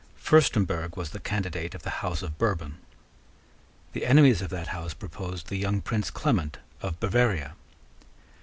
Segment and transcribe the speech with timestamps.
[0.19, 2.79] Furstemburg was the candidate of the House of Bourbon.
[3.93, 7.53] The enemies of that house proposed the young Prince Clement of Bavaria.